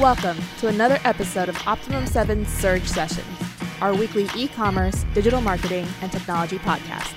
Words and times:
Welcome 0.00 0.38
to 0.60 0.68
another 0.68 0.98
episode 1.04 1.50
of 1.50 1.66
Optimum 1.66 2.06
7 2.06 2.46
Surge 2.46 2.86
Sessions, 2.86 3.26
our 3.82 3.94
weekly 3.94 4.26
e 4.34 4.48
commerce, 4.48 5.04
digital 5.12 5.42
marketing, 5.42 5.86
and 6.00 6.10
technology 6.10 6.58
podcast. 6.58 7.12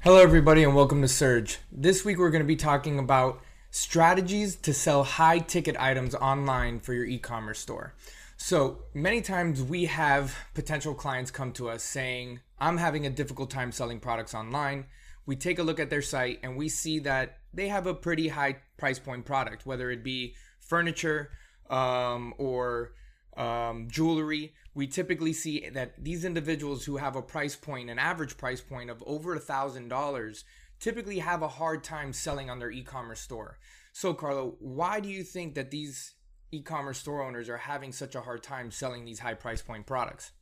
Hello, 0.00 0.16
everybody, 0.16 0.64
and 0.64 0.74
welcome 0.74 1.00
to 1.00 1.06
Surge. 1.06 1.60
This 1.70 2.04
week, 2.04 2.18
we're 2.18 2.32
going 2.32 2.42
to 2.42 2.46
be 2.46 2.56
talking 2.56 2.98
about 2.98 3.40
strategies 3.70 4.56
to 4.56 4.74
sell 4.74 5.04
high 5.04 5.38
ticket 5.38 5.76
items 5.78 6.16
online 6.16 6.80
for 6.80 6.92
your 6.92 7.04
e 7.04 7.18
commerce 7.18 7.60
store. 7.60 7.94
So, 8.36 8.78
many 8.92 9.20
times 9.20 9.62
we 9.62 9.84
have 9.84 10.36
potential 10.54 10.92
clients 10.92 11.30
come 11.30 11.52
to 11.52 11.68
us 11.68 11.84
saying, 11.84 12.40
I'm 12.58 12.78
having 12.78 13.06
a 13.06 13.10
difficult 13.10 13.48
time 13.48 13.70
selling 13.70 14.00
products 14.00 14.34
online. 14.34 14.86
We 15.24 15.36
take 15.36 15.60
a 15.60 15.62
look 15.62 15.78
at 15.78 15.88
their 15.88 16.02
site 16.02 16.40
and 16.42 16.56
we 16.56 16.68
see 16.68 16.98
that 16.98 17.38
they 17.54 17.68
have 17.68 17.86
a 17.86 17.94
pretty 17.94 18.26
high 18.26 18.56
price 18.76 18.98
point 18.98 19.24
product, 19.24 19.64
whether 19.64 19.88
it 19.92 20.02
be 20.02 20.34
furniture 20.66 21.30
um, 21.70 22.34
or 22.38 22.92
um, 23.36 23.88
jewelry. 23.90 24.54
We 24.74 24.86
typically 24.86 25.32
see 25.32 25.68
that 25.70 26.02
these 26.02 26.24
individuals 26.24 26.84
who 26.84 26.96
have 26.96 27.16
a 27.16 27.22
price 27.22 27.56
point, 27.56 27.90
an 27.90 27.98
average 27.98 28.36
price 28.36 28.60
point 28.60 28.90
of 28.90 29.02
over 29.06 29.34
a 29.34 29.40
thousand 29.40 29.88
dollars, 29.88 30.44
typically 30.80 31.18
have 31.18 31.42
a 31.42 31.48
hard 31.48 31.84
time 31.84 32.12
selling 32.12 32.50
on 32.50 32.58
their 32.58 32.70
e-commerce 32.70 33.20
store. 33.20 33.58
So, 33.92 34.14
Carlo, 34.14 34.56
why 34.58 35.00
do 35.00 35.08
you 35.08 35.22
think 35.22 35.54
that 35.54 35.70
these 35.70 36.14
e-commerce 36.50 36.98
store 36.98 37.22
owners 37.22 37.48
are 37.48 37.58
having 37.58 37.92
such 37.92 38.14
a 38.14 38.20
hard 38.20 38.42
time 38.42 38.70
selling 38.70 39.04
these 39.04 39.18
high 39.18 39.34
price 39.34 39.62
point 39.62 39.86
products? 39.86 40.32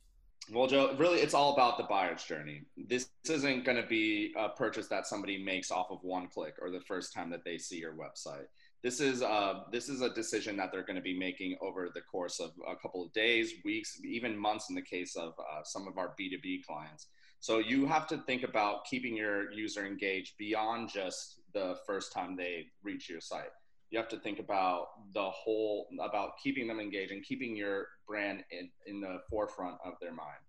Well, 0.51 0.67
Joe, 0.67 0.95
really, 0.97 1.19
it's 1.19 1.33
all 1.33 1.53
about 1.53 1.77
the 1.77 1.83
buyer's 1.83 2.23
journey. 2.23 2.63
This 2.75 3.09
isn't 3.29 3.63
going 3.63 3.81
to 3.81 3.87
be 3.87 4.33
a 4.37 4.49
purchase 4.49 4.87
that 4.87 5.05
somebody 5.05 5.41
makes 5.41 5.71
off 5.71 5.91
of 5.91 5.99
one 6.01 6.27
click 6.27 6.55
or 6.61 6.71
the 6.71 6.81
first 6.81 7.13
time 7.13 7.29
that 7.29 7.45
they 7.45 7.57
see 7.57 7.77
your 7.77 7.93
website 7.93 8.47
this 8.83 8.99
is 8.99 9.21
uh, 9.21 9.61
this 9.71 9.89
is 9.89 10.01
a 10.01 10.09
decision 10.09 10.57
that 10.57 10.71
they're 10.71 10.85
going 10.85 10.95
to 10.95 11.01
be 11.01 11.17
making 11.17 11.57
over 11.61 11.89
the 11.93 12.01
course 12.01 12.39
of 12.39 12.51
a 12.67 12.75
couple 12.75 13.03
of 13.03 13.13
days, 13.13 13.53
weeks, 13.63 13.99
even 14.03 14.37
months 14.37 14.69
in 14.69 14.75
the 14.75 14.81
case 14.81 15.15
of 15.15 15.33
uh, 15.39 15.63
some 15.63 15.87
of 15.87 15.97
our 15.97 16.15
B2B 16.19 16.63
clients. 16.65 17.07
So 17.39 17.59
you 17.59 17.85
have 17.87 18.07
to 18.07 18.17
think 18.17 18.43
about 18.43 18.85
keeping 18.85 19.15
your 19.15 19.51
user 19.51 19.85
engaged 19.85 20.37
beyond 20.37 20.89
just 20.89 21.41
the 21.53 21.77
first 21.85 22.13
time 22.13 22.35
they 22.35 22.67
reach 22.83 23.09
your 23.09 23.21
site. 23.21 23.49
You 23.89 23.99
have 23.99 24.09
to 24.09 24.19
think 24.19 24.39
about 24.39 24.87
the 25.13 25.29
whole 25.29 25.87
about 25.99 26.33
keeping 26.41 26.67
them 26.67 26.79
engaged 26.79 27.11
and 27.11 27.23
keeping 27.23 27.55
your 27.55 27.87
brand 28.07 28.43
in, 28.51 28.69
in 28.87 29.01
the 29.01 29.19
forefront 29.29 29.77
of 29.85 29.93
their 30.01 30.13
mind. 30.13 30.39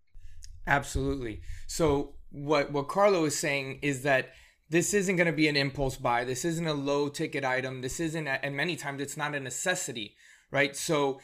Absolutely. 0.66 1.42
So 1.66 2.14
what 2.30 2.72
what 2.72 2.88
Carlo 2.88 3.24
is 3.24 3.38
saying 3.38 3.80
is 3.82 4.02
that 4.04 4.30
this 4.72 4.94
isn't 4.94 5.16
going 5.16 5.26
to 5.26 5.34
be 5.34 5.48
an 5.48 5.56
impulse 5.56 5.96
buy. 5.96 6.24
This 6.24 6.46
isn't 6.46 6.66
a 6.66 6.72
low 6.72 7.10
ticket 7.10 7.44
item. 7.44 7.82
This 7.82 8.00
isn't, 8.00 8.26
and 8.26 8.56
many 8.56 8.74
times 8.74 9.02
it's 9.02 9.18
not 9.18 9.34
a 9.34 9.40
necessity, 9.40 10.16
right? 10.50 10.74
So 10.74 11.20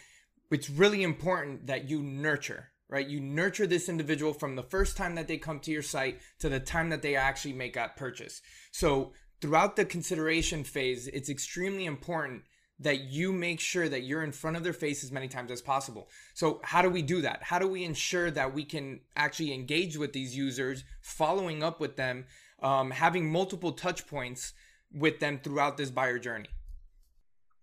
it's 0.50 0.68
really 0.68 1.02
important 1.02 1.66
that 1.66 1.88
you 1.88 2.02
nurture, 2.02 2.68
right? 2.90 3.08
You 3.08 3.20
nurture 3.20 3.66
this 3.66 3.88
individual 3.88 4.34
from 4.34 4.54
the 4.54 4.62
first 4.62 4.98
time 4.98 5.14
that 5.14 5.28
they 5.28 5.38
come 5.38 5.60
to 5.60 5.70
your 5.70 5.80
site 5.80 6.20
to 6.40 6.50
the 6.50 6.60
time 6.60 6.90
that 6.90 7.00
they 7.00 7.16
actually 7.16 7.54
make 7.54 7.72
that 7.72 7.96
purchase. 7.96 8.42
So 8.70 9.14
throughout 9.40 9.76
the 9.76 9.86
consideration 9.86 10.62
phase, 10.62 11.08
it's 11.08 11.30
extremely 11.30 11.86
important 11.86 12.42
that 12.80 13.04
you 13.04 13.32
make 13.32 13.60
sure 13.60 13.88
that 13.88 14.02
you're 14.02 14.24
in 14.24 14.30
front 14.30 14.58
of 14.58 14.62
their 14.62 14.74
face 14.74 15.02
as 15.02 15.10
many 15.10 15.26
times 15.26 15.50
as 15.50 15.62
possible. 15.62 16.08
So, 16.34 16.60
how 16.62 16.80
do 16.80 16.88
we 16.88 17.02
do 17.02 17.22
that? 17.22 17.42
How 17.42 17.58
do 17.58 17.66
we 17.66 17.82
ensure 17.82 18.30
that 18.30 18.54
we 18.54 18.62
can 18.62 19.00
actually 19.16 19.52
engage 19.52 19.96
with 19.96 20.12
these 20.12 20.36
users, 20.36 20.84
following 21.02 21.64
up 21.64 21.80
with 21.80 21.96
them 21.96 22.26
um, 22.62 22.90
having 22.90 23.30
multiple 23.30 23.72
touch 23.72 24.06
points 24.06 24.52
with 24.92 25.20
them 25.20 25.40
throughout 25.42 25.76
this 25.76 25.90
buyer 25.90 26.18
journey. 26.18 26.48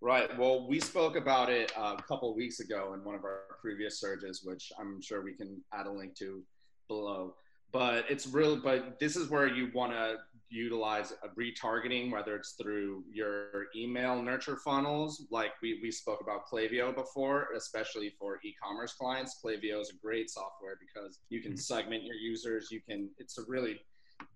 Right. 0.00 0.36
Well, 0.38 0.68
we 0.68 0.78
spoke 0.78 1.16
about 1.16 1.50
it 1.50 1.72
a 1.76 1.96
couple 2.02 2.34
weeks 2.34 2.60
ago 2.60 2.92
in 2.94 3.02
one 3.02 3.14
of 3.14 3.24
our 3.24 3.42
previous 3.60 3.98
surges, 3.98 4.42
which 4.44 4.70
I'm 4.78 5.00
sure 5.00 5.22
we 5.22 5.32
can 5.32 5.60
add 5.72 5.86
a 5.86 5.90
link 5.90 6.14
to 6.16 6.42
below. 6.86 7.34
But 7.72 8.04
it's 8.08 8.26
real. 8.26 8.56
But 8.56 9.00
this 9.00 9.16
is 9.16 9.28
where 9.30 9.48
you 9.48 9.70
want 9.74 9.92
to 9.92 10.16
utilize 10.48 11.12
retargeting, 11.36 12.12
whether 12.12 12.36
it's 12.36 12.52
through 12.52 13.04
your 13.10 13.66
email 13.74 14.22
nurture 14.22 14.56
funnels, 14.64 15.26
like 15.30 15.50
we, 15.60 15.80
we 15.82 15.90
spoke 15.90 16.20
about 16.20 16.46
Klaviyo 16.46 16.94
before, 16.94 17.48
especially 17.56 18.14
for 18.18 18.38
e-commerce 18.44 18.92
clients. 18.92 19.40
Klaviyo 19.44 19.80
is 19.80 19.90
a 19.90 20.06
great 20.06 20.30
software 20.30 20.78
because 20.78 21.18
you 21.30 21.40
can 21.40 21.52
mm-hmm. 21.52 21.58
segment 21.58 22.04
your 22.04 22.16
users. 22.16 22.68
You 22.70 22.80
can. 22.88 23.08
It's 23.18 23.38
a 23.38 23.42
really 23.48 23.80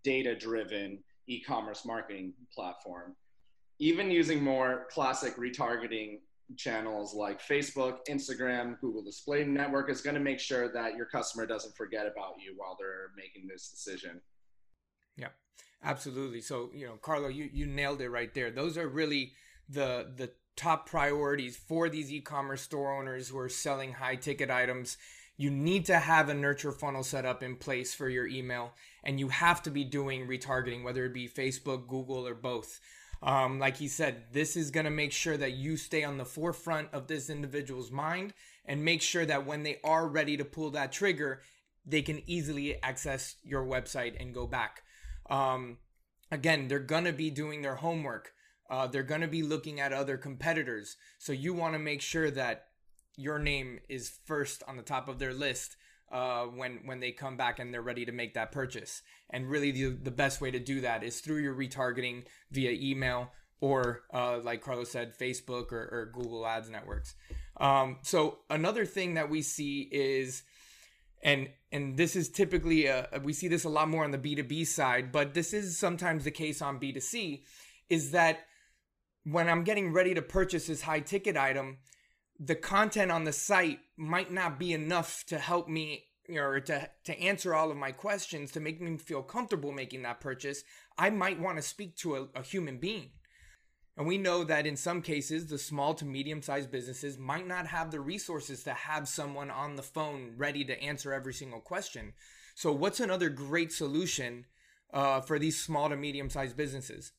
data 0.02 0.34
driven 0.34 0.98
e 1.26 1.40
commerce 1.40 1.84
marketing 1.84 2.32
platform. 2.54 3.14
Even 3.78 4.10
using 4.10 4.42
more 4.42 4.86
classic 4.90 5.36
retargeting 5.36 6.18
channels 6.56 7.14
like 7.14 7.40
Facebook, 7.40 7.98
Instagram, 8.08 8.78
Google 8.80 9.02
Display 9.02 9.44
Network 9.44 9.90
is 9.90 10.00
going 10.00 10.14
to 10.14 10.20
make 10.20 10.40
sure 10.40 10.72
that 10.72 10.96
your 10.96 11.06
customer 11.06 11.46
doesn't 11.46 11.76
forget 11.76 12.06
about 12.06 12.34
you 12.44 12.54
while 12.56 12.76
they're 12.78 13.10
making 13.16 13.48
this 13.48 13.68
decision. 13.68 14.20
Yeah, 15.16 15.28
absolutely. 15.82 16.40
So, 16.40 16.70
you 16.74 16.86
know, 16.86 16.96
Carlo, 17.00 17.28
you, 17.28 17.48
you 17.52 17.66
nailed 17.66 18.00
it 18.00 18.10
right 18.10 18.34
there. 18.34 18.50
Those 18.50 18.76
are 18.76 18.88
really 18.88 19.32
the 19.68 20.12
the 20.16 20.32
top 20.56 20.86
priorities 20.86 21.56
for 21.56 21.88
these 21.88 22.12
e-commerce 22.12 22.60
store 22.60 22.92
owners 22.92 23.28
who 23.28 23.38
are 23.38 23.48
selling 23.48 23.92
high 23.92 24.16
ticket 24.16 24.50
items 24.50 24.98
you 25.40 25.50
need 25.50 25.86
to 25.86 25.98
have 25.98 26.28
a 26.28 26.34
nurture 26.34 26.70
funnel 26.70 27.02
set 27.02 27.24
up 27.24 27.42
in 27.42 27.56
place 27.56 27.94
for 27.94 28.10
your 28.10 28.26
email 28.26 28.74
and 29.04 29.18
you 29.18 29.28
have 29.28 29.62
to 29.62 29.70
be 29.70 29.84
doing 29.84 30.26
retargeting 30.26 30.82
whether 30.82 31.04
it 31.04 31.14
be 31.14 31.28
facebook 31.28 31.86
google 31.86 32.26
or 32.26 32.34
both. 32.34 32.80
Um, 33.22 33.58
like 33.58 33.76
he 33.76 33.88
said 33.88 34.24
this 34.32 34.56
is 34.56 34.70
going 34.70 34.84
to 34.84 34.90
make 34.90 35.12
sure 35.12 35.36
that 35.36 35.52
you 35.52 35.76
stay 35.76 36.04
on 36.04 36.16
the 36.16 36.24
forefront 36.24 36.88
of 36.92 37.06
this 37.06 37.28
individual's 37.28 37.90
mind 37.90 38.32
and 38.64 38.84
make 38.84 39.02
sure 39.02 39.26
that 39.26 39.46
when 39.46 39.62
they 39.62 39.78
are 39.84 40.08
ready 40.08 40.36
to 40.36 40.44
pull 40.44 40.70
that 40.70 40.92
trigger 40.92 41.42
they 41.84 42.02
can 42.02 42.22
easily 42.26 42.82
access 42.82 43.36
your 43.42 43.64
website 43.64 44.20
and 44.20 44.34
go 44.34 44.46
back. 44.46 44.82
Um, 45.28 45.78
again 46.30 46.68
they're 46.68 46.78
going 46.78 47.04
to 47.04 47.12
be 47.12 47.30
doing 47.30 47.62
their 47.62 47.76
homework. 47.76 48.32
Uh, 48.70 48.86
they're 48.86 49.02
going 49.02 49.20
to 49.20 49.28
be 49.28 49.42
looking 49.42 49.80
at 49.80 49.92
other 49.92 50.16
competitors. 50.16 50.96
So 51.18 51.32
you 51.32 51.52
want 51.52 51.74
to 51.74 51.78
make 51.78 52.00
sure 52.00 52.30
that 52.30 52.68
your 53.16 53.38
name 53.38 53.80
is 53.88 54.18
first 54.24 54.62
on 54.66 54.76
the 54.76 54.82
top 54.82 55.08
of 55.08 55.18
their 55.18 55.34
list 55.34 55.76
uh, 56.10 56.44
when 56.44 56.80
when 56.84 57.00
they 57.00 57.12
come 57.12 57.36
back 57.36 57.58
and 57.58 57.72
they're 57.72 57.82
ready 57.82 58.04
to 58.04 58.12
make 58.12 58.34
that 58.34 58.52
purchase. 58.52 59.02
And 59.30 59.48
really, 59.48 59.70
the, 59.70 59.90
the 59.90 60.10
best 60.10 60.40
way 60.40 60.50
to 60.50 60.58
do 60.58 60.80
that 60.80 61.02
is 61.04 61.20
through 61.20 61.38
your 61.38 61.54
retargeting 61.54 62.24
via 62.50 62.72
email 62.72 63.30
or, 63.60 64.02
uh, 64.12 64.38
like 64.42 64.62
Carlos 64.62 64.90
said, 64.90 65.16
Facebook 65.18 65.70
or, 65.70 65.82
or 65.92 66.10
Google 66.12 66.46
Ads 66.46 66.70
networks. 66.70 67.14
Um, 67.58 67.98
so 68.02 68.38
another 68.48 68.86
thing 68.86 69.14
that 69.14 69.28
we 69.28 69.42
see 69.42 69.88
is, 69.92 70.42
and 71.22 71.50
and 71.70 71.96
this 71.96 72.16
is 72.16 72.30
typically 72.30 72.86
a, 72.86 73.20
we 73.22 73.32
see 73.34 73.48
this 73.48 73.64
a 73.64 73.68
lot 73.68 73.88
more 73.88 74.02
on 74.02 74.10
the 74.10 74.18
B 74.18 74.34
two 74.34 74.44
B 74.44 74.64
side, 74.64 75.12
but 75.12 75.34
this 75.34 75.52
is 75.52 75.78
sometimes 75.78 76.24
the 76.24 76.30
case 76.30 76.62
on 76.62 76.78
B 76.78 76.92
two 76.92 77.00
C, 77.00 77.44
is 77.88 78.12
that 78.12 78.40
when 79.24 79.48
I'm 79.48 79.62
getting 79.62 79.92
ready 79.92 80.14
to 80.14 80.22
purchase 80.22 80.66
this 80.66 80.82
high 80.82 81.00
ticket 81.00 81.36
item 81.36 81.78
the 82.42 82.54
content 82.54 83.12
on 83.12 83.24
the 83.24 83.32
site 83.32 83.80
might 83.98 84.32
not 84.32 84.58
be 84.58 84.72
enough 84.72 85.24
to 85.26 85.38
help 85.38 85.68
me 85.68 86.04
or 86.34 86.60
to, 86.60 86.88
to 87.04 87.20
answer 87.20 87.54
all 87.54 87.70
of 87.70 87.76
my 87.76 87.92
questions 87.92 88.52
to 88.52 88.60
make 88.60 88.80
me 88.80 88.96
feel 88.96 89.22
comfortable 89.22 89.72
making 89.72 90.02
that 90.02 90.20
purchase, 90.20 90.62
I 90.96 91.10
might 91.10 91.40
want 91.40 91.56
to 91.58 91.62
speak 91.62 91.96
to 91.96 92.16
a, 92.16 92.28
a 92.36 92.42
human 92.42 92.78
being. 92.78 93.10
And 93.96 94.06
we 94.06 94.16
know 94.16 94.44
that 94.44 94.66
in 94.66 94.76
some 94.76 95.02
cases, 95.02 95.48
the 95.48 95.58
small 95.58 95.92
to 95.94 96.04
medium 96.04 96.40
sized 96.40 96.70
businesses 96.70 97.18
might 97.18 97.46
not 97.46 97.66
have 97.66 97.90
the 97.90 98.00
resources 98.00 98.62
to 98.64 98.72
have 98.72 99.08
someone 99.08 99.50
on 99.50 99.76
the 99.76 99.82
phone 99.82 100.34
ready 100.36 100.64
to 100.64 100.82
answer 100.82 101.12
every 101.12 101.34
single 101.34 101.60
question. 101.60 102.14
So, 102.54 102.72
what's 102.72 103.00
another 103.00 103.28
great 103.28 103.72
solution 103.72 104.46
uh, 104.94 105.20
for 105.20 105.38
these 105.38 105.60
small 105.60 105.90
to 105.90 105.96
medium 105.96 106.30
sized 106.30 106.56
businesses? 106.56 107.12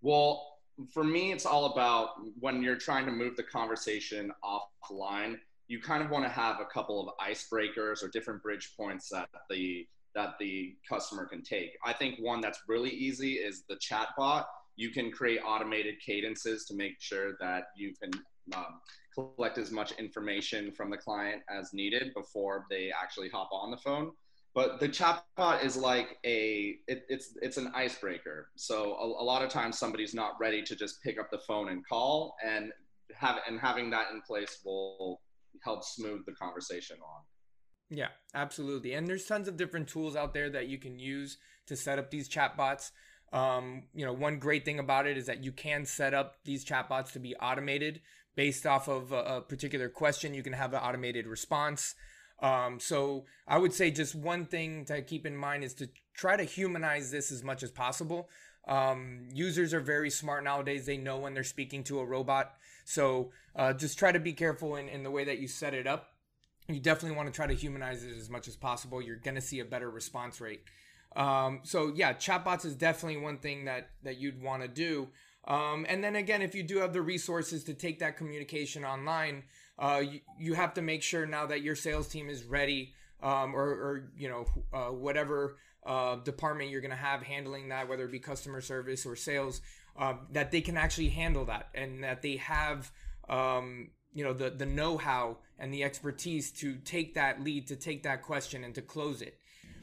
Well, 0.00 0.53
for 0.92 1.04
me, 1.04 1.32
it's 1.32 1.46
all 1.46 1.66
about 1.66 2.10
when 2.40 2.62
you're 2.62 2.76
trying 2.76 3.06
to 3.06 3.12
move 3.12 3.36
the 3.36 3.42
conversation 3.42 4.32
offline. 4.44 5.36
You 5.68 5.80
kind 5.80 6.02
of 6.02 6.10
want 6.10 6.24
to 6.24 6.30
have 6.30 6.60
a 6.60 6.64
couple 6.64 7.00
of 7.00 7.14
icebreakers 7.24 8.02
or 8.02 8.08
different 8.08 8.42
bridge 8.42 8.72
points 8.76 9.08
that 9.10 9.28
the 9.48 9.86
that 10.14 10.34
the 10.38 10.76
customer 10.88 11.26
can 11.26 11.42
take. 11.42 11.76
I 11.84 11.92
think 11.92 12.20
one 12.20 12.40
that's 12.40 12.60
really 12.68 12.90
easy 12.90 13.34
is 13.34 13.64
the 13.68 13.76
chat 13.76 14.08
bot. 14.16 14.46
You 14.76 14.90
can 14.90 15.10
create 15.10 15.40
automated 15.44 15.96
cadences 16.04 16.64
to 16.66 16.74
make 16.74 17.00
sure 17.00 17.32
that 17.40 17.64
you 17.76 17.94
can 18.00 18.12
um, 18.54 18.80
collect 19.14 19.58
as 19.58 19.72
much 19.72 19.92
information 19.92 20.70
from 20.70 20.90
the 20.90 20.96
client 20.96 21.42
as 21.48 21.72
needed 21.72 22.12
before 22.14 22.66
they 22.70 22.92
actually 22.92 23.28
hop 23.28 23.48
on 23.52 23.70
the 23.72 23.76
phone. 23.76 24.12
But 24.54 24.78
the 24.78 24.88
chatbot 24.88 25.64
is 25.64 25.76
like 25.76 26.18
a 26.24 26.76
it, 26.86 27.04
it's 27.08 27.36
it's 27.42 27.56
an 27.56 27.72
icebreaker. 27.74 28.50
So 28.54 28.94
a, 28.94 29.22
a 29.22 29.24
lot 29.24 29.42
of 29.42 29.50
times 29.50 29.78
somebody's 29.78 30.14
not 30.14 30.38
ready 30.38 30.62
to 30.62 30.76
just 30.76 31.02
pick 31.02 31.18
up 31.18 31.30
the 31.30 31.38
phone 31.38 31.70
and 31.70 31.86
call, 31.86 32.36
and 32.44 32.72
have 33.16 33.38
and 33.48 33.58
having 33.58 33.90
that 33.90 34.12
in 34.12 34.22
place 34.22 34.60
will 34.64 35.20
help 35.62 35.84
smooth 35.84 36.24
the 36.26 36.32
conversation 36.32 36.96
on. 37.02 37.22
Yeah, 37.90 38.08
absolutely. 38.34 38.94
And 38.94 39.06
there's 39.06 39.26
tons 39.26 39.48
of 39.48 39.56
different 39.56 39.88
tools 39.88 40.16
out 40.16 40.34
there 40.34 40.50
that 40.50 40.68
you 40.68 40.78
can 40.78 40.98
use 40.98 41.36
to 41.66 41.76
set 41.76 41.98
up 41.98 42.10
these 42.10 42.28
chatbots. 42.28 42.90
Um, 43.32 43.84
you 43.92 44.04
know, 44.04 44.12
one 44.12 44.38
great 44.38 44.64
thing 44.64 44.78
about 44.78 45.06
it 45.06 45.18
is 45.18 45.26
that 45.26 45.42
you 45.42 45.52
can 45.52 45.84
set 45.84 46.14
up 46.14 46.36
these 46.44 46.64
chatbots 46.64 47.12
to 47.12 47.18
be 47.18 47.34
automated 47.36 48.00
based 48.36 48.66
off 48.66 48.88
of 48.88 49.12
a, 49.12 49.16
a 49.16 49.40
particular 49.40 49.88
question. 49.88 50.34
You 50.34 50.42
can 50.42 50.52
have 50.52 50.72
an 50.72 50.80
automated 50.80 51.26
response. 51.26 51.94
Um, 52.40 52.80
so 52.80 53.24
I 53.46 53.58
would 53.58 53.72
say 53.72 53.90
just 53.90 54.14
one 54.14 54.46
thing 54.46 54.84
to 54.86 55.02
keep 55.02 55.24
in 55.26 55.36
mind 55.36 55.64
is 55.64 55.74
to 55.74 55.88
try 56.14 56.36
to 56.36 56.44
humanize 56.44 57.10
this 57.10 57.30
as 57.32 57.42
much 57.42 57.62
as 57.62 57.70
possible. 57.70 58.28
Um, 58.66 59.28
users 59.32 59.74
are 59.74 59.80
very 59.80 60.10
smart 60.10 60.44
nowadays. 60.44 60.86
They 60.86 60.96
know 60.96 61.18
when 61.18 61.34
they're 61.34 61.44
speaking 61.44 61.84
to 61.84 62.00
a 62.00 62.04
robot. 62.04 62.54
So 62.84 63.30
uh, 63.56 63.72
just 63.72 63.98
try 63.98 64.12
to 64.12 64.20
be 64.20 64.32
careful 64.32 64.76
in, 64.76 64.88
in 64.88 65.02
the 65.02 65.10
way 65.10 65.24
that 65.24 65.38
you 65.38 65.48
set 65.48 65.74
it 65.74 65.86
up. 65.86 66.10
You 66.68 66.80
definitely 66.80 67.16
want 67.16 67.28
to 67.28 67.34
try 67.34 67.46
to 67.46 67.54
humanize 67.54 68.04
it 68.04 68.16
as 68.16 68.30
much 68.30 68.48
as 68.48 68.56
possible. 68.56 69.02
You're 69.02 69.16
going 69.16 69.34
to 69.34 69.40
see 69.40 69.60
a 69.60 69.64
better 69.64 69.90
response 69.90 70.40
rate. 70.40 70.62
Um, 71.14 71.60
so 71.62 71.92
yeah, 71.94 72.14
chatbots 72.14 72.64
is 72.64 72.74
definitely 72.74 73.20
one 73.20 73.38
thing 73.38 73.66
that 73.66 73.90
that 74.02 74.18
you'd 74.18 74.42
want 74.42 74.62
to 74.62 74.68
do. 74.68 75.08
Um, 75.46 75.84
and 75.88 76.02
then 76.02 76.16
again, 76.16 76.42
if 76.42 76.54
you 76.54 76.62
do 76.62 76.78
have 76.78 76.92
the 76.92 77.02
resources 77.02 77.64
to 77.64 77.74
take 77.74 77.98
that 77.98 78.16
communication 78.16 78.84
online, 78.84 79.42
uh, 79.78 80.02
you, 80.02 80.20
you 80.38 80.54
have 80.54 80.74
to 80.74 80.82
make 80.82 81.02
sure 81.02 81.26
now 81.26 81.46
that 81.46 81.62
your 81.62 81.76
sales 81.76 82.08
team 82.08 82.30
is 82.30 82.44
ready, 82.44 82.94
um, 83.22 83.54
or, 83.54 83.62
or, 83.62 84.10
you 84.16 84.28
know 84.28 84.46
uh, 84.72 84.92
whatever 84.92 85.56
uh, 85.86 86.16
department 86.16 86.70
you're 86.70 86.80
going 86.80 86.90
to 86.90 86.96
have 86.96 87.22
handling 87.22 87.68
that, 87.68 87.88
whether 87.88 88.04
it 88.04 88.12
be 88.12 88.18
customer 88.18 88.60
service 88.60 89.04
or 89.06 89.16
sales, 89.16 89.60
uh, 89.98 90.14
that 90.32 90.50
they 90.50 90.60
can 90.60 90.76
actually 90.76 91.08
handle 91.08 91.44
that 91.44 91.68
and 91.74 92.04
that 92.04 92.22
they 92.22 92.36
have 92.36 92.90
um, 93.28 93.90
you 94.12 94.24
know 94.24 94.32
the 94.32 94.50
the 94.50 94.66
know-how 94.66 95.36
and 95.58 95.72
the 95.72 95.84
expertise 95.84 96.50
to 96.50 96.76
take 96.76 97.14
that 97.14 97.42
lead, 97.42 97.66
to 97.66 97.76
take 97.76 98.02
that 98.04 98.22
question, 98.22 98.64
and 98.64 98.74
to 98.74 98.82
close 98.82 99.20
it. 99.22 99.38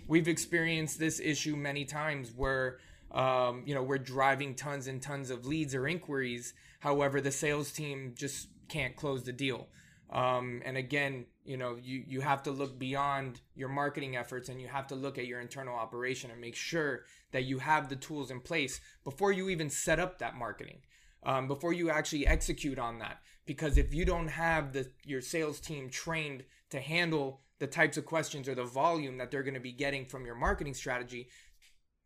We've 0.07 0.27
experienced 0.27 0.99
this 0.99 1.19
issue 1.19 1.55
many 1.55 1.85
times 1.85 2.31
where 2.35 2.79
um, 3.13 3.63
you 3.65 3.75
know 3.75 3.83
we're 3.83 3.97
driving 3.97 4.55
tons 4.55 4.87
and 4.87 5.01
tons 5.01 5.29
of 5.29 5.45
leads 5.45 5.75
or 5.75 5.87
inquiries. 5.87 6.53
However 6.79 7.21
the 7.21 7.31
sales 7.31 7.71
team 7.71 8.13
just 8.15 8.47
can't 8.67 8.95
close 8.95 9.23
the 9.23 9.33
deal. 9.33 9.67
Um, 10.11 10.61
and 10.65 10.77
again 10.77 11.25
you 11.45 11.57
know 11.57 11.77
you 11.81 12.03
you 12.05 12.21
have 12.21 12.43
to 12.43 12.51
look 12.51 12.77
beyond 12.77 13.41
your 13.55 13.69
marketing 13.69 14.15
efforts 14.15 14.49
and 14.49 14.61
you 14.61 14.67
have 14.67 14.87
to 14.87 14.95
look 14.95 15.17
at 15.17 15.25
your 15.25 15.39
internal 15.39 15.75
operation 15.75 16.31
and 16.31 16.39
make 16.39 16.55
sure 16.55 17.05
that 17.31 17.43
you 17.43 17.59
have 17.59 17.89
the 17.89 17.95
tools 17.95 18.29
in 18.29 18.39
place 18.39 18.81
before 19.03 19.31
you 19.31 19.49
even 19.49 19.69
set 19.69 19.99
up 19.99 20.19
that 20.19 20.35
marketing 20.35 20.79
um, 21.23 21.47
before 21.47 21.73
you 21.73 21.89
actually 21.89 22.27
execute 22.27 22.79
on 22.79 22.99
that. 22.99 23.19
Because 23.45 23.77
if 23.77 23.93
you 23.93 24.05
don't 24.05 24.27
have 24.27 24.73
the 24.73 24.89
your 25.03 25.21
sales 25.21 25.59
team 25.59 25.89
trained 25.89 26.43
to 26.69 26.79
handle 26.79 27.41
the 27.59 27.67
types 27.67 27.97
of 27.97 28.05
questions 28.05 28.47
or 28.47 28.55
the 28.55 28.63
volume 28.63 29.17
that 29.17 29.29
they're 29.29 29.43
going 29.43 29.53
to 29.53 29.59
be 29.59 29.71
getting 29.71 30.05
from 30.05 30.25
your 30.25 30.35
marketing 30.35 30.73
strategy 30.73 31.29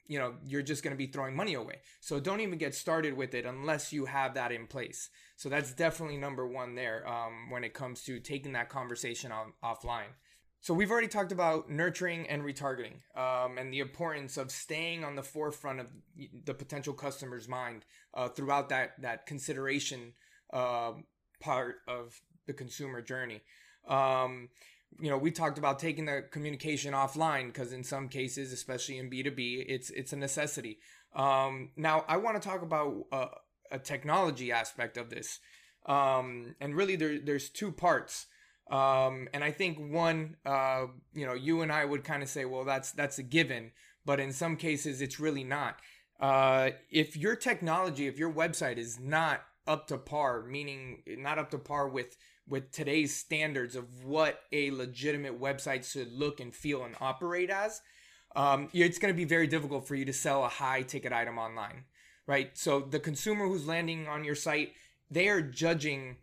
you 0.08 0.20
know 0.20 0.36
you're 0.46 0.62
just 0.62 0.84
going 0.84 0.94
to 0.94 0.98
be 0.98 1.08
throwing 1.08 1.36
money 1.36 1.54
away. 1.54 1.80
So 2.00 2.20
don't 2.20 2.42
even 2.42 2.58
get 2.58 2.76
started 2.76 3.16
with 3.16 3.34
it 3.34 3.46
unless 3.46 3.92
you 3.92 4.06
have 4.06 4.34
that 4.36 4.52
in 4.52 4.68
place. 4.68 5.10
So 5.36 5.50
that's 5.50 5.74
definitely 5.74 6.18
number 6.18 6.48
one 6.48 6.76
there 6.76 7.08
um, 7.08 7.50
when 7.50 7.64
it 7.64 7.74
comes 7.74 8.04
to 8.04 8.20
taking 8.20 8.54
that 8.54 8.70
conversation 8.70 9.32
on 9.32 9.54
offline. 9.64 10.14
So 10.62 10.74
we've 10.74 10.90
already 10.90 11.08
talked 11.08 11.32
about 11.32 11.70
nurturing 11.70 12.28
and 12.28 12.42
retargeting 12.42 12.96
um, 13.16 13.60
and 13.60 13.72
the 13.72 13.82
importance 13.82 14.36
of 14.36 14.50
staying 14.50 15.04
on 15.04 15.16
the 15.16 15.22
forefront 15.22 15.80
of 15.80 15.92
the 16.44 16.56
potential 16.56 16.94
customer's 16.94 17.48
mind 17.48 17.86
uh, 18.16 18.30
throughout 18.30 18.70
that 18.70 19.00
that 19.02 19.28
consideration 19.28 20.14
uh, 20.52 20.94
part 21.40 21.76
of 21.88 22.20
the 22.48 22.54
consumer 22.54 23.02
journey. 23.02 23.42
Um, 23.88 24.50
you 25.00 25.10
know, 25.10 25.18
we 25.18 25.32
talked 25.32 25.58
about 25.58 25.80
taking 25.80 26.06
the 26.06 26.24
communication 26.32 26.94
offline 26.94 27.48
because 27.48 27.74
in 27.74 27.84
some 27.84 28.08
cases, 28.10 28.54
especially 28.54 28.98
in 28.98 29.10
B 29.10 29.24
two 29.24 29.32
B, 29.32 29.66
it's 29.68 29.90
it's 29.90 30.14
a 30.14 30.18
necessity. 30.18 30.80
Um, 31.16 31.72
now, 31.76 32.06
I 32.08 32.18
want 32.18 32.42
to 32.42 32.48
talk 32.48 32.62
about 32.62 33.06
uh, 33.12 33.28
a 33.72 33.80
technology 33.80 34.52
aspect 34.52 34.98
of 34.98 35.10
this, 35.10 35.40
um, 35.86 36.56
and 36.60 36.76
really, 36.76 36.96
there 36.96 37.20
there's 37.20 37.50
two 37.50 37.72
parts. 37.72 38.28
Um, 38.72 39.28
and 39.32 39.44
I 39.44 39.52
think 39.52 39.78
one, 39.78 40.38
uh, 40.44 40.88
you 41.14 41.26
know, 41.26 41.36
you 41.36 41.62
and 41.62 41.72
I 41.72 41.86
would 41.86 42.04
kind 42.04 42.24
of 42.24 42.30
say, 42.30 42.46
well, 42.46 42.64
that's 42.64 42.92
that's 42.92 43.20
a 43.20 43.24
given, 43.24 43.72
but 44.06 44.20
in 44.20 44.34
some 44.34 44.58
cases, 44.58 45.02
it's 45.02 45.20
really 45.20 45.44
not. 45.44 45.80
Uh, 46.20 46.72
if 46.90 47.16
your 47.16 47.36
technology, 47.36 48.08
if 48.08 48.18
your 48.18 48.34
website 48.34 48.78
is 48.78 49.00
not 49.00 49.42
up 49.68 49.88
to 49.88 49.98
par, 49.98 50.44
meaning 50.44 51.04
not 51.06 51.38
up 51.38 51.52
to 51.52 51.58
par 51.58 51.88
with 51.88 52.18
with 52.48 52.72
today's 52.72 53.16
standards 53.16 53.76
of 53.76 54.06
what 54.06 54.42
a 54.52 54.72
legitimate 54.72 55.40
website 55.40 55.90
should 55.90 56.12
look 56.12 56.40
and 56.40 56.54
feel 56.54 56.84
and 56.84 56.96
operate 57.02 57.50
as, 57.50 57.82
um, 58.36 58.70
it's 58.74 59.00
going 59.00 59.14
to 59.14 59.18
be 59.18 59.26
very 59.26 59.48
difficult 59.48 59.88
for 59.88 59.96
you 59.96 60.06
to 60.06 60.14
sell 60.14 60.44
a 60.44 60.50
high 60.50 60.82
ticket 60.82 61.12
item 61.12 61.38
online, 61.38 61.86
right? 62.28 62.56
So 62.58 62.82
the 62.82 63.00
consumer 63.00 63.48
who's 63.48 63.68
landing 63.68 64.08
on 64.08 64.24
your 64.24 64.36
site, 64.36 64.74
they 65.10 65.28
are 65.30 65.42
judging 65.42 66.18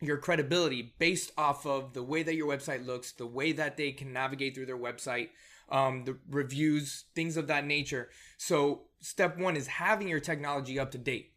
your 0.00 0.18
credibility 0.18 0.94
based 0.98 1.32
off 1.38 1.66
of 1.66 1.94
the 1.94 2.02
way 2.02 2.22
that 2.22 2.34
your 2.34 2.48
website 2.48 2.86
looks, 2.86 3.12
the 3.12 3.26
way 3.26 3.52
that 3.52 3.76
they 3.76 3.92
can 3.92 4.12
navigate 4.12 4.54
through 4.54 4.66
their 4.66 4.78
website, 4.78 5.30
um, 5.70 6.04
the 6.04 6.18
reviews, 6.30 7.06
things 7.14 7.36
of 7.36 7.46
that 7.46 7.66
nature. 7.66 8.10
So 8.36 8.82
step 9.00 9.38
one 9.38 9.56
is 9.56 9.66
having 9.66 10.08
your 10.08 10.20
technology 10.20 10.78
up 10.78 10.90
to 10.92 10.98
date. 10.98 11.32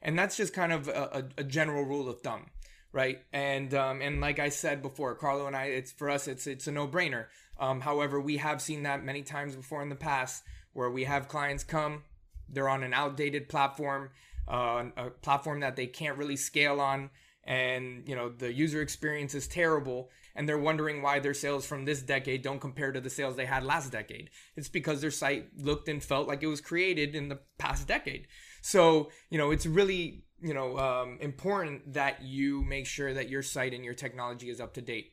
And 0.00 0.18
that's 0.18 0.36
just 0.36 0.54
kind 0.54 0.72
of 0.72 0.86
a, 0.88 1.24
a, 1.38 1.40
a 1.40 1.44
general 1.44 1.82
rule 1.82 2.08
of 2.08 2.20
thumb 2.20 2.46
right? 2.94 3.18
And 3.32 3.74
um, 3.74 4.00
and 4.00 4.20
like 4.20 4.38
I 4.38 4.48
said 4.48 4.80
before, 4.80 5.14
Carlo 5.16 5.46
and 5.46 5.56
I, 5.56 5.64
it's 5.64 5.92
for 5.92 6.08
us, 6.08 6.28
it's 6.28 6.46
it's 6.46 6.68
a 6.68 6.72
no 6.72 6.88
brainer. 6.88 7.26
Um, 7.58 7.80
however, 7.80 8.20
we 8.20 8.38
have 8.38 8.62
seen 8.62 8.84
that 8.84 9.04
many 9.04 9.22
times 9.22 9.54
before 9.54 9.82
in 9.82 9.88
the 9.88 9.96
past, 9.96 10.44
where 10.72 10.90
we 10.90 11.04
have 11.04 11.28
clients 11.28 11.64
come, 11.64 12.04
they're 12.48 12.68
on 12.68 12.82
an 12.82 12.94
outdated 12.94 13.48
platform, 13.48 14.10
uh, 14.48 14.84
a 14.96 15.10
platform 15.10 15.60
that 15.60 15.76
they 15.76 15.86
can't 15.86 16.16
really 16.16 16.36
scale 16.36 16.80
on, 16.80 17.10
and 17.42 18.08
you 18.08 18.14
know 18.14 18.28
the 18.28 18.52
user 18.52 18.80
experience 18.80 19.34
is 19.34 19.48
terrible, 19.48 20.08
and 20.36 20.48
they're 20.48 20.56
wondering 20.56 21.02
why 21.02 21.18
their 21.18 21.34
sales 21.34 21.66
from 21.66 21.84
this 21.84 22.00
decade 22.00 22.42
don't 22.42 22.60
compare 22.60 22.92
to 22.92 23.00
the 23.00 23.10
sales 23.10 23.34
they 23.34 23.46
had 23.46 23.64
last 23.64 23.90
decade. 23.90 24.30
It's 24.56 24.68
because 24.68 25.00
their 25.00 25.10
site 25.10 25.48
looked 25.58 25.88
and 25.88 26.02
felt 26.02 26.28
like 26.28 26.44
it 26.44 26.48
was 26.48 26.60
created 26.60 27.16
in 27.16 27.28
the 27.28 27.40
past 27.58 27.88
decade. 27.88 28.28
So 28.62 29.10
you 29.30 29.38
know 29.38 29.50
it's 29.50 29.66
really 29.66 30.24
you 30.44 30.52
know 30.52 30.78
um, 30.78 31.18
important 31.20 31.94
that 31.94 32.22
you 32.22 32.62
make 32.62 32.86
sure 32.86 33.14
that 33.14 33.30
your 33.30 33.42
site 33.42 33.72
and 33.72 33.84
your 33.84 33.94
technology 33.94 34.50
is 34.50 34.60
up 34.60 34.74
to 34.74 34.82
date. 34.82 35.12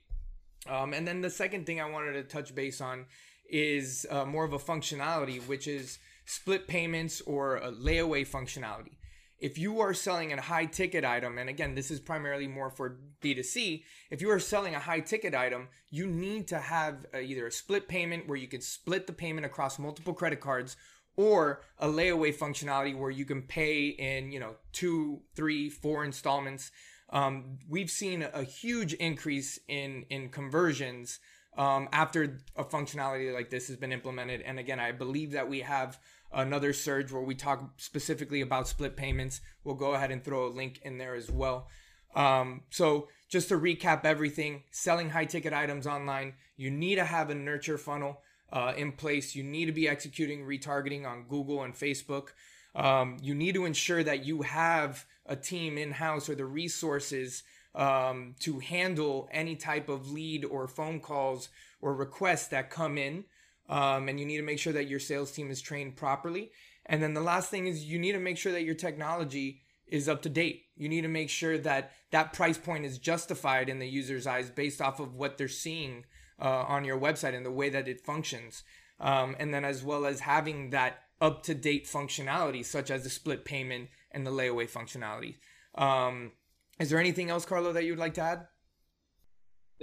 Um, 0.69 0.93
and 0.93 1.07
then 1.07 1.21
the 1.21 1.29
second 1.29 1.65
thing 1.65 1.81
i 1.81 1.89
wanted 1.89 2.13
to 2.13 2.23
touch 2.23 2.53
base 2.53 2.81
on 2.81 3.05
is 3.49 4.05
uh, 4.11 4.25
more 4.25 4.43
of 4.43 4.53
a 4.53 4.59
functionality 4.59 5.41
which 5.47 5.67
is 5.67 5.97
split 6.25 6.67
payments 6.67 7.21
or 7.21 7.57
a 7.57 7.71
layaway 7.71 8.27
functionality. 8.27 8.97
If 9.39 9.57
you 9.57 9.79
are 9.79 9.95
selling 9.95 10.31
a 10.31 10.39
high 10.39 10.65
ticket 10.65 11.03
item 11.03 11.37
and 11.37 11.49
again 11.49 11.73
this 11.75 11.89
is 11.89 11.99
primarily 11.99 12.47
more 12.47 12.69
for 12.69 12.99
b2c 13.23 13.83
if 14.11 14.21
you 14.21 14.29
are 14.29 14.39
selling 14.39 14.75
a 14.75 14.79
high 14.79 14.99
ticket 14.99 15.33
item 15.33 15.69
you 15.89 16.05
need 16.05 16.47
to 16.49 16.59
have 16.59 17.05
a, 17.13 17.21
either 17.21 17.47
a 17.47 17.51
split 17.51 17.87
payment 17.87 18.27
where 18.27 18.37
you 18.37 18.47
can 18.47 18.61
split 18.61 19.07
the 19.07 19.13
payment 19.13 19.45
across 19.45 19.79
multiple 19.79 20.13
credit 20.13 20.41
cards 20.41 20.75
or 21.17 21.61
a 21.79 21.87
layaway 21.87 22.33
functionality 22.33 22.97
where 22.97 23.11
you 23.11 23.25
can 23.25 23.41
pay 23.41 23.87
in 23.87 24.31
you 24.31 24.39
know 24.39 24.55
two 24.71 25.21
three 25.35 25.69
four 25.69 26.03
installments. 26.03 26.71
Um, 27.09 27.59
we've 27.69 27.89
seen 27.89 28.25
a 28.33 28.43
huge 28.43 28.93
increase 28.93 29.59
in 29.67 30.05
in 30.09 30.29
conversions 30.29 31.19
um, 31.57 31.89
after 31.91 32.39
a 32.55 32.63
functionality 32.63 33.33
like 33.33 33.49
this 33.49 33.67
has 33.67 33.77
been 33.77 33.91
implemented. 33.91 34.41
And 34.41 34.59
again 34.59 34.79
i 34.79 34.91
believe 34.91 35.31
that 35.31 35.49
we 35.49 35.61
have 35.61 35.99
another 36.33 36.71
surge 36.71 37.11
where 37.11 37.21
we 37.21 37.35
talk 37.35 37.73
specifically 37.77 38.41
about 38.41 38.67
split 38.67 38.95
payments. 38.95 39.41
We'll 39.63 39.75
go 39.75 39.93
ahead 39.93 40.11
and 40.11 40.23
throw 40.23 40.47
a 40.47 40.49
link 40.49 40.79
in 40.83 40.97
there 40.97 41.15
as 41.15 41.29
well. 41.29 41.67
Um, 42.15 42.63
so 42.69 43.09
just 43.29 43.49
to 43.49 43.57
recap 43.57 44.05
everything 44.05 44.63
selling 44.71 45.09
high 45.09 45.25
ticket 45.25 45.53
items 45.53 45.87
online 45.87 46.33
you 46.61 46.69
need 46.69 46.95
to 46.95 47.05
have 47.05 47.31
a 47.31 47.35
nurture 47.35 47.77
funnel 47.77 48.21
uh, 48.51 48.73
in 48.75 48.91
place. 48.91 49.35
You 49.35 49.43
need 49.43 49.65
to 49.65 49.71
be 49.71 49.87
executing 49.87 50.45
retargeting 50.45 51.05
on 51.05 51.25
Google 51.27 51.63
and 51.63 51.73
Facebook. 51.73 52.29
Um, 52.75 53.17
you 53.21 53.35
need 53.35 53.55
to 53.55 53.65
ensure 53.65 54.03
that 54.03 54.25
you 54.25 54.43
have 54.43 55.05
a 55.25 55.35
team 55.35 55.77
in 55.77 55.91
house 55.91 56.29
or 56.29 56.35
the 56.35 56.45
resources 56.45 57.43
um, 57.75 58.35
to 58.39 58.59
handle 58.59 59.29
any 59.31 59.55
type 59.55 59.89
of 59.89 60.11
lead 60.11 60.45
or 60.45 60.67
phone 60.67 60.99
calls 60.99 61.49
or 61.81 61.95
requests 61.95 62.47
that 62.47 62.69
come 62.69 62.97
in. 62.97 63.25
Um, 63.69 64.09
and 64.09 64.19
you 64.19 64.25
need 64.25 64.37
to 64.37 64.43
make 64.43 64.59
sure 64.59 64.73
that 64.73 64.87
your 64.87 64.99
sales 64.99 65.31
team 65.31 65.49
is 65.49 65.61
trained 65.61 65.95
properly. 65.95 66.51
And 66.85 67.01
then 67.01 67.13
the 67.13 67.21
last 67.21 67.49
thing 67.49 67.67
is 67.67 67.85
you 67.85 67.99
need 67.99 68.13
to 68.13 68.19
make 68.19 68.37
sure 68.37 68.51
that 68.51 68.63
your 68.63 68.75
technology 68.75 69.61
is 69.87 70.09
up 70.09 70.21
to 70.23 70.29
date. 70.29 70.63
You 70.75 70.89
need 70.89 71.01
to 71.01 71.07
make 71.07 71.29
sure 71.29 71.57
that 71.59 71.91
that 72.11 72.33
price 72.33 72.57
point 72.57 72.85
is 72.85 72.97
justified 72.97 73.69
in 73.69 73.79
the 73.79 73.87
user's 73.87 74.27
eyes 74.27 74.49
based 74.49 74.81
off 74.81 74.99
of 74.99 75.15
what 75.15 75.37
they're 75.37 75.47
seeing 75.47 76.05
uh, 76.41 76.65
on 76.67 76.83
your 76.83 76.99
website 76.99 77.35
and 77.35 77.45
the 77.45 77.51
way 77.51 77.69
that 77.69 77.87
it 77.87 78.01
functions. 78.01 78.63
Um, 78.99 79.35
and 79.39 79.53
then 79.53 79.63
as 79.63 79.83
well 79.83 80.05
as 80.05 80.21
having 80.21 80.71
that 80.71 81.03
up 81.21 81.43
to 81.43 81.53
date 81.53 81.85
functionality, 81.85 82.65
such 82.65 82.89
as 82.89 83.03
the 83.03 83.09
split 83.09 83.45
payment 83.45 83.89
and 84.11 84.25
the 84.25 84.31
layaway 84.31 84.69
functionality. 84.69 85.35
Um, 85.75 86.31
is 86.79 86.89
there 86.89 86.99
anything 86.99 87.29
else, 87.29 87.45
Carlo, 87.45 87.71
that 87.73 87.85
you'd 87.85 87.99
like 87.99 88.15
to 88.15 88.21
add? 88.21 88.47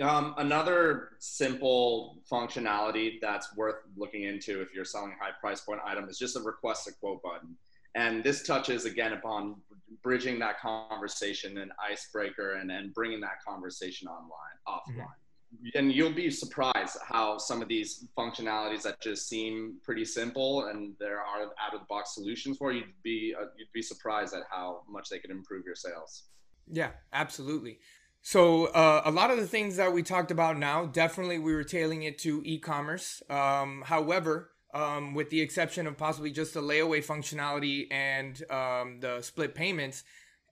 Um, 0.02 0.34
another 0.38 1.10
simple 1.18 2.22
functionality 2.30 3.20
that's 3.20 3.56
worth 3.56 3.76
looking 3.96 4.22
into 4.22 4.60
if 4.60 4.72
you're 4.72 4.84
selling 4.84 5.12
a 5.12 5.24
high 5.24 5.32
price 5.40 5.60
point 5.60 5.80
item 5.84 6.08
is 6.08 6.18
just 6.18 6.36
a 6.36 6.40
request 6.40 6.88
a 6.88 6.92
quote 6.92 7.22
button. 7.22 7.56
And 7.94 8.22
this 8.22 8.44
touches 8.46 8.84
again 8.84 9.12
upon 9.12 9.56
bridging 10.02 10.38
that 10.40 10.60
conversation 10.60 11.58
and 11.58 11.72
icebreaker 11.90 12.54
and, 12.54 12.70
and 12.70 12.94
bringing 12.94 13.20
that 13.20 13.42
conversation 13.46 14.06
online, 14.06 14.28
offline. 14.68 15.00
Mm-hmm 15.00 15.27
and 15.74 15.92
you'll 15.92 16.12
be 16.12 16.30
surprised 16.30 16.96
how 17.06 17.38
some 17.38 17.62
of 17.62 17.68
these 17.68 18.06
functionalities 18.16 18.82
that 18.82 19.00
just 19.00 19.28
seem 19.28 19.78
pretty 19.82 20.04
simple 20.04 20.66
and 20.66 20.94
there 21.00 21.18
are 21.18 21.42
out 21.42 21.74
of 21.74 21.80
the 21.80 21.86
box 21.88 22.14
solutions 22.14 22.56
for 22.56 22.72
you'd 22.72 22.84
be 23.02 23.34
uh, 23.38 23.44
you'd 23.56 23.72
be 23.72 23.82
surprised 23.82 24.34
at 24.34 24.42
how 24.50 24.82
much 24.88 25.08
they 25.08 25.18
could 25.18 25.30
improve 25.30 25.64
your 25.64 25.74
sales. 25.74 26.24
Yeah 26.70 26.90
absolutely. 27.12 27.78
So 28.20 28.66
uh, 28.66 29.02
a 29.04 29.10
lot 29.10 29.30
of 29.30 29.38
the 29.38 29.46
things 29.46 29.76
that 29.76 29.92
we 29.92 30.02
talked 30.02 30.30
about 30.30 30.58
now 30.58 30.86
definitely 30.86 31.38
we 31.38 31.54
were 31.54 31.64
tailing 31.64 32.02
it 32.02 32.18
to 32.18 32.42
e-commerce. 32.44 33.22
Um, 33.30 33.82
however 33.86 34.50
um, 34.74 35.14
with 35.14 35.30
the 35.30 35.40
exception 35.40 35.86
of 35.86 35.96
possibly 35.96 36.30
just 36.30 36.54
the 36.54 36.60
layaway 36.60 37.04
functionality 37.04 37.86
and 37.90 38.42
um, 38.50 39.00
the 39.00 39.22
split 39.22 39.54
payments 39.54 40.04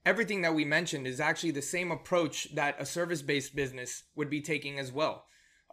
everything 0.07 0.41
that 0.41 0.55
we 0.55 0.63
mentioned 0.63 1.05
is 1.05 1.19
actually 1.19 1.51
the 1.51 1.61
same 1.61 1.91
approach 1.91 2.47
that 2.55 2.77
a 2.79 2.85
service 2.85 3.21
based 3.21 3.53
business 3.53 4.03
would 4.15 4.29
be 4.29 4.39
taking 4.39 4.79
as 4.79 4.89
well. 4.89 5.25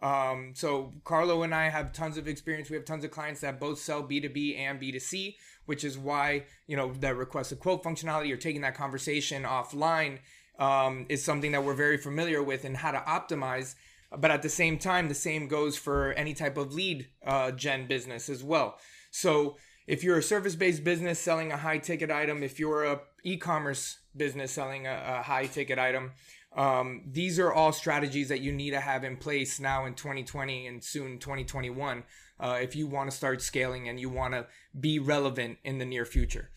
Um, 0.03 0.51
so 0.53 0.91
Carlo 1.05 1.43
and 1.43 1.55
I 1.55 1.69
have 1.69 1.93
tons 1.93 2.17
of 2.17 2.27
experience. 2.27 2.69
We 2.69 2.75
have 2.75 2.83
tons 2.83 3.05
of 3.05 3.11
clients 3.11 3.39
that 3.41 3.61
both 3.61 3.79
sell 3.79 4.03
B2B 4.03 4.59
and 4.59 4.77
B2C, 4.77 5.35
which 5.67 5.85
is 5.85 5.97
why, 5.97 6.43
you 6.67 6.75
know, 6.75 6.91
that 6.99 7.15
request 7.15 7.53
a 7.53 7.55
quote 7.55 7.81
functionality 7.81 8.29
or 8.29 8.35
taking 8.35 8.59
that 8.61 8.75
conversation 8.75 9.43
offline 9.43 10.19
um, 10.59 11.05
is 11.07 11.23
something 11.23 11.53
that 11.53 11.63
we're 11.63 11.73
very 11.73 11.97
familiar 11.97 12.43
with 12.43 12.65
and 12.65 12.75
how 12.75 12.91
to 12.91 12.99
optimize. 12.99 13.75
But 14.17 14.31
at 14.31 14.41
the 14.41 14.49
same 14.49 14.77
time, 14.77 15.07
the 15.07 15.15
same 15.15 15.47
goes 15.47 15.77
for 15.77 16.11
any 16.11 16.33
type 16.33 16.57
of 16.57 16.73
lead 16.73 17.07
uh, 17.25 17.51
gen 17.51 17.87
business 17.87 18.27
as 18.27 18.43
well. 18.43 18.79
So 19.11 19.55
if 19.87 20.03
you're 20.03 20.17
a 20.17 20.23
service 20.23 20.55
based 20.55 20.83
business 20.83 21.19
selling 21.19 21.53
a 21.53 21.57
high 21.57 21.77
ticket 21.77 22.11
item, 22.11 22.43
if 22.43 22.59
you're 22.59 22.83
a 22.83 22.99
e-commerce 23.23 23.99
business 24.15 24.51
selling 24.51 24.87
a, 24.87 25.17
a 25.19 25.21
high 25.21 25.45
ticket 25.47 25.79
item. 25.79 26.11
Um, 26.55 27.03
these 27.11 27.37
are 27.37 27.51
all 27.51 27.73
strategies 27.73 28.29
that 28.29 28.41
you 28.41 28.51
need 28.51 28.71
to 28.71 28.79
have 28.79 29.03
in 29.03 29.17
place 29.17 29.59
now 29.59 29.85
in 29.85 29.93
2020 29.93 30.67
and 30.67 30.83
soon 30.83 31.19
2021 31.19 32.03
uh, 32.39 32.57
if 32.61 32.75
you 32.75 32.87
want 32.87 33.09
to 33.11 33.15
start 33.15 33.41
scaling 33.41 33.89
and 33.89 33.99
you 33.99 34.09
want 34.09 34.33
to 34.33 34.47
be 34.79 34.99
relevant 34.99 35.57
in 35.63 35.79
the 35.79 35.85
near 35.85 36.05
future. 36.05 36.49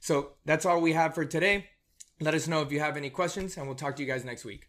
So 0.00 0.32
that's 0.44 0.66
all 0.66 0.80
we 0.80 0.94
have 0.94 1.14
for 1.14 1.24
today. 1.24 1.66
Let 2.20 2.34
us 2.34 2.48
know 2.48 2.62
if 2.62 2.72
you 2.72 2.80
have 2.80 2.96
any 2.96 3.10
questions, 3.10 3.56
and 3.56 3.66
we'll 3.66 3.76
talk 3.76 3.96
to 3.96 4.02
you 4.02 4.08
guys 4.08 4.24
next 4.24 4.44
week. 4.44 4.68